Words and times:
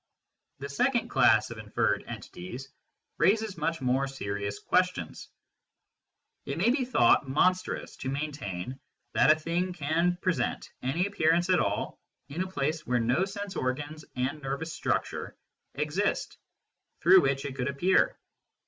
The 0.57 0.67
second 0.67 1.09
class 1.09 1.51
of 1.51 1.59
inferred 1.59 2.03
entities 2.07 2.69
raises 3.19 3.55
much 3.55 3.81
more 3.81 4.07
serious 4.07 4.57
ques 4.57 4.89
tions. 4.95 5.29
It 6.43 6.57
may 6.57 6.71
be 6.71 6.85
thought 6.85 7.29
monstrous 7.29 7.95
to 7.97 8.09
maintain 8.09 8.79
that 9.13 9.29
a 9.29 9.39
thing 9.39 9.73
can 9.73 10.15
present 10.17 10.71
any 10.81 11.05
appearance 11.05 11.51
at 11.51 11.59
all 11.59 11.99
in 12.29 12.41
a 12.41 12.47
place 12.49 12.83
where 12.87 12.99
no 12.99 13.25
sense 13.25 13.55
organs 13.55 14.03
and 14.15 14.41
nervous 14.41 14.73
structure 14.73 15.37
exist 15.75 16.35
through 17.01 17.21
which 17.21 17.45
it 17.45 17.55
could 17.55 17.67
appear. 17.69 18.17